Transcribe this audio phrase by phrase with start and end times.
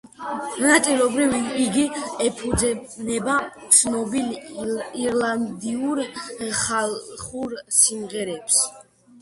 [0.61, 1.83] ნაწილობრივ იგი
[2.29, 3.35] ეფუძნება
[3.81, 4.33] ცნობილ
[5.05, 6.03] ირლანდიურ
[6.63, 8.65] ხალხურ სიმღერებს.